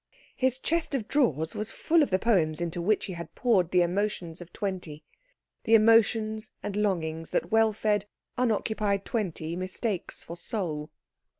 [0.35, 3.83] His chest of drawers was full of the poems into which he had poured the
[3.83, 5.03] emotions of twenty,
[5.63, 10.89] the emotions and longings that well fed, unoccupied twenty mistakes for soul.